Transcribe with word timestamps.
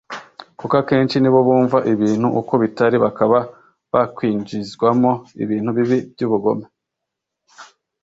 kuko 0.59 0.73
akenshi 0.81 1.15
ni 1.19 1.29
bo 1.33 1.39
bumva 1.47 1.77
ibintu 1.93 2.27
uko 2.39 2.53
bitari 2.63 2.97
bakaba 3.05 3.37
bakwinjizwamo 3.93 5.11
ibintu 5.43 5.69
bibi 5.77 5.97
by’ubugome 6.11 6.65